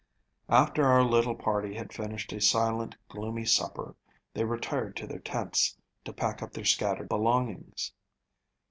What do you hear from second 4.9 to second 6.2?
to their tents to